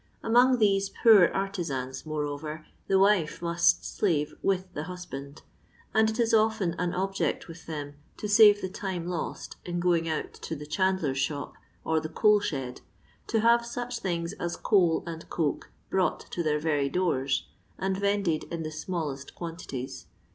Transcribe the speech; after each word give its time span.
Among 0.23 0.57
these 0.57 0.89
poor 0.89 1.27
artizans, 1.31 2.07
moreover, 2.07 2.65
the 2.87 2.97
wife 2.97 3.39
must 3.39 3.85
slave 3.85 4.33
with 4.41 4.73
the 4.73 4.85
hosband, 4.85 5.43
and 5.93 6.09
it 6.09 6.19
is 6.19 6.33
often 6.33 6.73
an 6.79 6.95
object 6.95 7.47
with 7.47 7.67
them 7.67 7.93
to 8.17 8.27
lave 8.39 8.61
the 8.63 8.67
time 8.67 9.05
lost 9.05 9.57
in 9.63 9.79
going 9.79 10.09
out 10.09 10.33
to 10.33 10.55
the 10.55 10.65
chandler's 10.65 11.19
shop 11.19 11.53
or 11.85 11.99
the 11.99 12.09
coal 12.09 12.39
shed, 12.39 12.81
to 13.27 13.41
have 13.41 13.63
such 13.63 13.99
things 13.99 14.33
as 14.33 14.57
coal, 14.57 15.03
sod 15.05 15.29
coke 15.29 15.69
brought 15.91 16.21
to 16.31 16.41
their 16.41 16.57
very 16.57 16.89
doors, 16.89 17.45
and 17.77 17.95
vended 17.95 18.45
in 18.45 18.63
the 18.63 18.71
smallest 18.71 19.35
quantities. 19.35 20.07